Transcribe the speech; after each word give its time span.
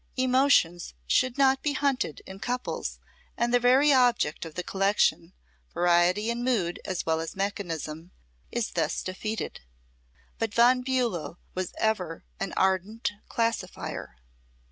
Emotions 0.17 0.95
should 1.05 1.37
not 1.37 1.61
be 1.61 1.73
hunted 1.73 2.23
in 2.25 2.39
couples 2.39 2.97
and 3.37 3.53
the 3.53 3.59
very 3.59 3.93
object 3.93 4.45
of 4.45 4.55
the 4.55 4.63
collection, 4.63 5.31
variety 5.75 6.31
in 6.31 6.43
mood 6.43 6.79
as 6.85 7.05
well 7.05 7.19
as 7.19 7.35
mechanism, 7.35 8.09
is 8.51 8.71
thus 8.71 9.03
defeated. 9.03 9.59
But 10.39 10.55
Von 10.55 10.81
Bulow 10.81 11.37
was 11.53 11.75
ever 11.77 12.25
an 12.39 12.51
ardent 12.57 13.11
classifier. 13.29 14.15